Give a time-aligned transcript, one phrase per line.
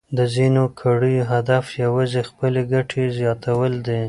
[0.17, 3.99] د ځینو کړیو هدف یوازې خپلې ګټې زیاتول دي.